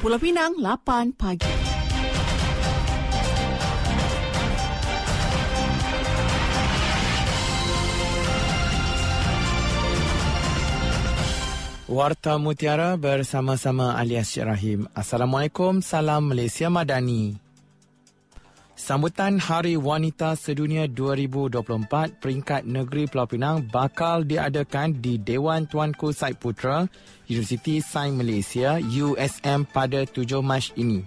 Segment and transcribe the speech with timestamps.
[0.00, 1.50] Pulau Pinang 8 pagi.
[11.90, 14.86] Warta Mutiara bersama-sama Alias Syarahim.
[14.94, 17.49] Assalamualaikum, salam Malaysia Madani.
[18.80, 26.40] Sambutan Hari Wanita Sedunia 2024 peringkat negeri Pulau Pinang bakal diadakan di Dewan Tuanku Said
[26.40, 26.88] Putra,
[27.28, 31.04] Universiti Sains Malaysia, USM pada 7 Mac ini.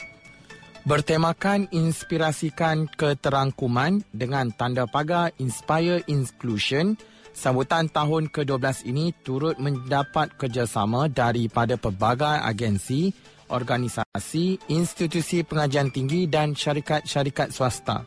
[0.85, 6.93] Bertemakan inspirasikan keterangkuman dengan tanda pagar Inspire Inclusion,
[7.33, 13.09] Sambutan tahun ke-12 ini turut mendapat kerjasama daripada pelbagai agensi,
[13.53, 18.01] organisasi, institusi pengajian tinggi dan syarikat-syarikat swasta.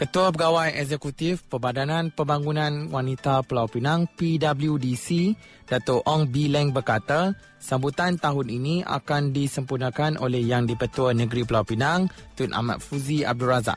[0.00, 5.36] Ketua Pegawai Eksekutif Perbadanan Pembangunan Wanita Pulau Pinang PWDC,
[5.68, 12.08] Dato' Ong Bileng berkata, sambutan tahun ini akan disempurnakan oleh Yang di-Pertua Negeri Pulau Pinang,
[12.32, 13.76] Tun Ahmad Fuzi Abdul Razak.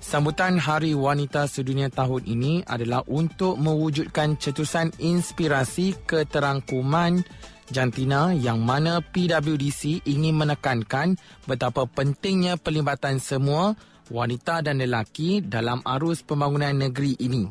[0.00, 7.26] Sambutan Hari Wanita Sedunia tahun ini adalah untuk mewujudkan cetusan inspirasi keterangkuman
[7.70, 13.78] jantina yang mana PWDC ingin menekankan betapa pentingnya pelibatan semua
[14.10, 17.46] wanita dan lelaki dalam arus pembangunan negeri ini.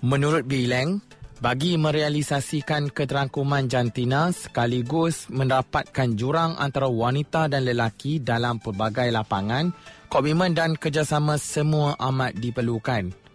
[0.00, 1.02] Menurut Bileng,
[1.40, 9.72] bagi merealisasikan keterangkuman jantina sekaligus mendapatkan jurang antara wanita dan lelaki dalam pelbagai lapangan,
[10.12, 13.29] komitmen dan kerjasama semua amat diperlukan.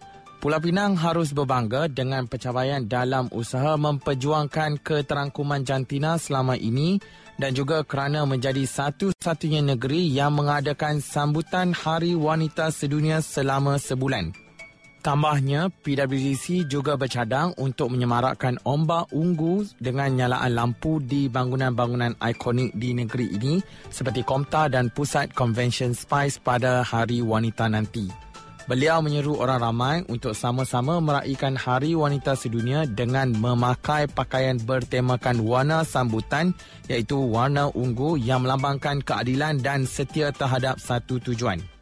[0.45, 7.01] Pulau Pinang harus berbangga dengan pencapaian dalam usaha memperjuangkan keterangkuman jantina selama ini
[7.41, 14.37] dan juga kerana menjadi satu-satunya negeri yang mengadakan sambutan Hari Wanita Sedunia selama sebulan.
[15.01, 22.93] Tambahnya, PWDC juga bercadang untuk menyemarakkan ombak unggu dengan nyalaan lampu di bangunan-bangunan ikonik di
[22.93, 28.24] negeri ini seperti Komta dan Pusat Convention Spice pada Hari Wanita nanti.
[28.65, 35.85] Beliau menyeru orang ramai untuk sama-sama meraihkan Hari Wanita Sedunia dengan memakai pakaian bertemakan warna
[35.85, 36.49] sambutan
[36.89, 41.74] iaitu warna ungu yang melambangkan keadilan dan setia terhadap satu tujuan.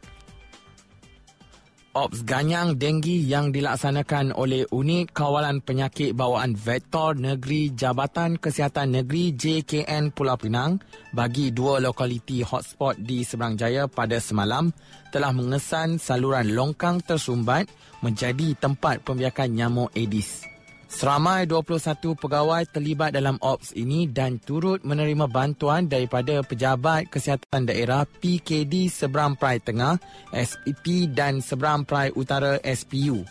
[1.94, 9.30] Ops Ganyang Denggi yang dilaksanakan oleh Unit Kawalan Penyakit Bawaan Vektor Negeri Jabatan Kesihatan Negeri
[9.38, 10.82] JKN Pulau Pinang
[11.14, 14.74] bagi dua lokaliti hotspot di Seberang Jaya pada semalam
[15.14, 17.70] telah mengesan saluran longkang tersumbat
[18.02, 20.53] menjadi tempat pembiakan nyamuk Aedes.
[20.88, 28.04] Seramai 21 pegawai terlibat dalam ops ini dan turut menerima bantuan daripada Pejabat Kesihatan Daerah
[28.06, 29.96] PKD Seberang Perai Tengah,
[30.30, 33.24] SPP dan Seberang Perai Utara SPU.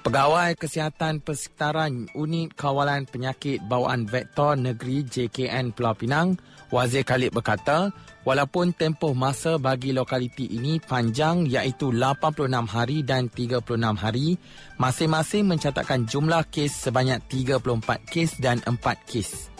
[0.00, 6.40] Pegawai Kesihatan Persekitaran Unit Kawalan Penyakit Bawaan Vektor Negeri JKN Pulau Pinang,
[6.72, 7.92] Wazir Khalid berkata,
[8.24, 13.60] Walaupun tempoh masa bagi lokaliti ini panjang iaitu 86 hari dan 36
[13.96, 14.40] hari,
[14.80, 17.60] masing-masing mencatatkan jumlah kes sebanyak 34
[18.08, 19.52] kes dan 4 kes.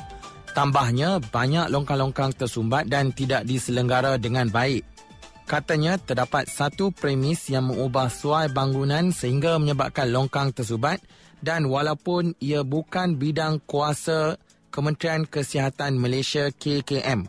[0.57, 4.89] Tambahnya, banyak longkang-longkang tersumbat dan tidak diselenggara dengan baik.
[5.51, 11.03] Katanya terdapat satu premis yang mengubah suai bangunan sehingga menyebabkan longkang tersumbat
[11.43, 14.39] dan walaupun ia bukan bidang kuasa
[14.71, 17.27] Kementerian Kesihatan Malaysia KKM,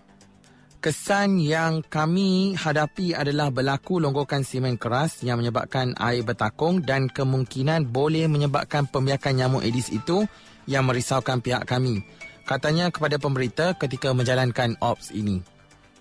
[0.81, 7.89] Kesan yang kami hadapi adalah berlaku longgokan simen keras yang menyebabkan air bertakung dan kemungkinan
[7.89, 10.25] boleh menyebabkan pembiakan nyamuk Aedes itu
[10.65, 12.01] yang merisaukan pihak kami.
[12.49, 15.45] Katanya kepada pemberita ketika menjalankan ops ini.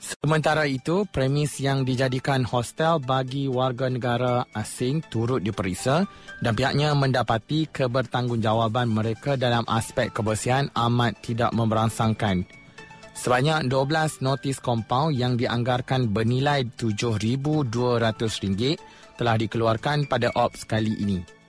[0.01, 6.09] Sementara itu, premis yang dijadikan hostel bagi warga negara asing turut diperiksa
[6.41, 12.49] dan pihaknya mendapati kebertanggungjawab mereka dalam aspek kebersihan amat tidak memberangsangkan.
[13.13, 18.81] Sebanyak 12 notis kompaun yang dianggarkan bernilai RM7,200
[19.21, 21.40] telah dikeluarkan pada ops kali ini.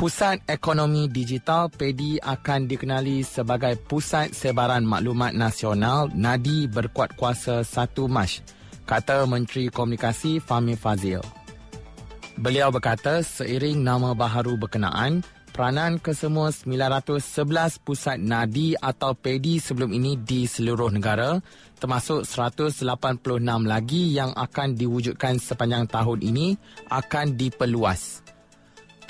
[0.00, 8.08] Pusat Ekonomi Digital PEDI akan dikenali sebagai Pusat Sebaran Maklumat Nasional NADI berkuat kuasa 1
[8.08, 8.40] Mac,
[8.88, 11.20] kata Menteri Komunikasi Fahmi Fazil.
[12.40, 15.20] Beliau berkata seiring nama baharu berkenaan,
[15.52, 21.44] peranan kesemua 911 pusat nadi atau pedi sebelum ini di seluruh negara
[21.76, 22.88] termasuk 186
[23.68, 26.56] lagi yang akan diwujudkan sepanjang tahun ini
[26.88, 28.30] akan diperluas.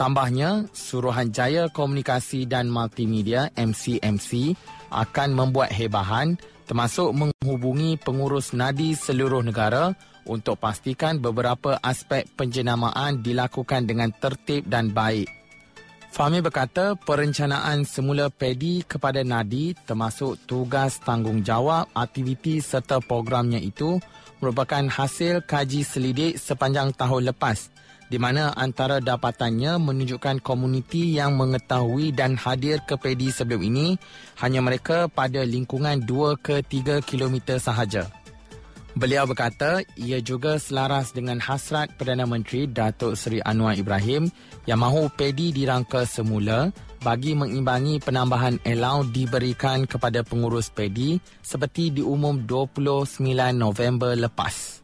[0.01, 4.57] Tambahnya, Suruhanjaya Komunikasi dan Multimedia MCMC
[4.89, 9.93] akan membuat hebahan termasuk menghubungi pengurus nadi seluruh negara
[10.25, 15.29] untuk pastikan beberapa aspek penjenamaan dilakukan dengan tertib dan baik.
[16.09, 24.01] Fahmi berkata perencanaan semula pedi kepada Nadi termasuk tugas tanggungjawab, aktiviti serta programnya itu
[24.41, 27.80] merupakan hasil kaji selidik sepanjang tahun lepas
[28.11, 33.95] di mana antara dapatannya menunjukkan komuniti yang mengetahui dan hadir ke pedi sebelum ini
[34.43, 38.11] hanya mereka pada lingkungan 2 ke 3 kilometer sahaja.
[38.99, 44.27] Beliau berkata ia juga selaras dengan hasrat Perdana Menteri Datuk Seri Anwar Ibrahim
[44.67, 52.45] yang mahu pedi dirangka semula bagi mengimbangi penambahan elau diberikan kepada pengurus pedi seperti diumum
[52.45, 53.23] 29
[53.55, 54.80] November lepas.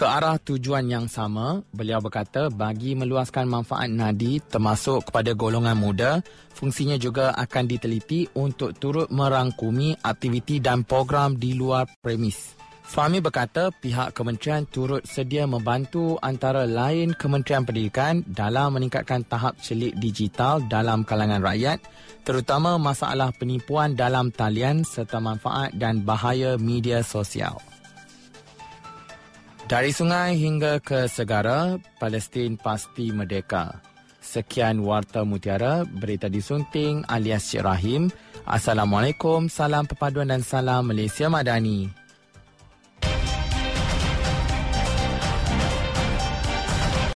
[0.00, 6.24] Ke arah tujuan yang sama, beliau berkata bagi meluaskan manfaat nadi termasuk kepada golongan muda,
[6.56, 12.56] fungsinya juga akan diteliti untuk turut merangkumi aktiviti dan program di luar premis.
[12.80, 20.00] Fahmi berkata pihak kementerian turut sedia membantu antara lain Kementerian Pendidikan dalam meningkatkan tahap celik
[20.00, 21.76] digital dalam kalangan rakyat
[22.24, 27.69] terutama masalah penipuan dalam talian serta manfaat dan bahaya media sosial.
[29.70, 33.78] Dari sungai hingga ke segara, Palestin pasti merdeka.
[34.18, 38.10] Sekian Warta Mutiara, berita disunting alias Cik Rahim.
[38.50, 41.99] Assalamualaikum, salam perpaduan dan salam Malaysia Madani.